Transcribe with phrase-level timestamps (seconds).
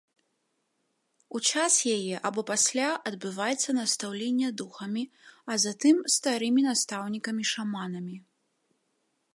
[1.39, 5.03] У час яе або пасля адбываецца настаўленне духамі,
[5.53, 8.17] а затым старымі настаўнікамі-шаманамі.